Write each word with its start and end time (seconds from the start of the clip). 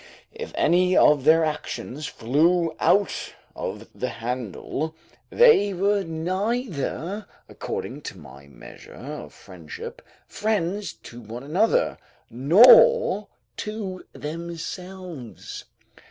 If 0.33 0.51
any 0.55 0.97
of 0.97 1.25
their 1.25 1.45
actions 1.45 2.07
flew 2.07 2.75
out 2.79 3.35
of 3.55 3.87
the 3.93 4.09
handle, 4.09 4.95
they 5.29 5.75
were 5.75 6.01
neither 6.03 7.27
(according 7.47 8.01
to 8.09 8.17
my 8.17 8.47
measure 8.47 8.95
of 8.95 9.31
friendship) 9.31 10.01
friends 10.25 10.91
to 11.03 11.21
one 11.21 11.43
another, 11.43 11.99
nor 12.31 13.27
to 13.57 14.03
themselves. 14.13 15.65